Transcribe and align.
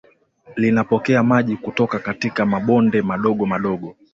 linapokea 0.55 1.23
maji 1.23 1.57
kutoka 1.57 1.99
katika 1.99 2.45
mabonde 2.45 3.01
madogo 3.01 3.45
madogo 3.45 3.95